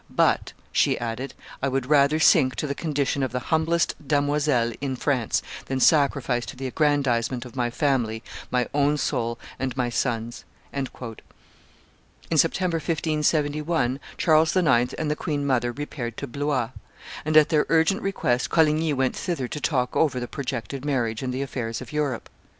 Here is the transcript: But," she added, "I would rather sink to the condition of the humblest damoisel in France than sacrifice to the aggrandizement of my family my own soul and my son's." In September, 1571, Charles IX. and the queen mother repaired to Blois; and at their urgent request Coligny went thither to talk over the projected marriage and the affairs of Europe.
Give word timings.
But," 0.25 0.53
she 0.71 0.97
added, 0.97 1.35
"I 1.61 1.67
would 1.67 1.85
rather 1.85 2.19
sink 2.19 2.55
to 2.55 2.65
the 2.65 2.73
condition 2.73 3.21
of 3.21 3.31
the 3.31 3.37
humblest 3.53 3.93
damoisel 4.07 4.73
in 4.81 4.95
France 4.95 5.43
than 5.67 5.79
sacrifice 5.79 6.43
to 6.47 6.55
the 6.55 6.65
aggrandizement 6.65 7.45
of 7.45 7.55
my 7.55 7.69
family 7.69 8.23
my 8.49 8.67
own 8.73 8.97
soul 8.97 9.37
and 9.59 9.77
my 9.77 9.91
son's." 9.91 10.43
In 10.73 10.87
September, 12.37 12.77
1571, 12.77 13.99
Charles 14.17 14.55
IX. 14.55 14.91
and 14.95 15.11
the 15.11 15.15
queen 15.15 15.45
mother 15.45 15.71
repaired 15.71 16.17
to 16.17 16.25
Blois; 16.25 16.69
and 17.23 17.37
at 17.37 17.49
their 17.49 17.67
urgent 17.69 18.01
request 18.01 18.49
Coligny 18.49 18.93
went 18.93 19.15
thither 19.15 19.47
to 19.49 19.61
talk 19.61 19.95
over 19.95 20.19
the 20.19 20.27
projected 20.27 20.83
marriage 20.83 21.21
and 21.21 21.31
the 21.31 21.43
affairs 21.43 21.79
of 21.79 21.91
Europe. 21.93 22.27